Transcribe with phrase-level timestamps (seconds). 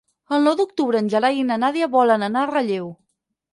[0.37, 2.91] El nou d'octubre en Gerai i na Nàdia volen anar a Relleu.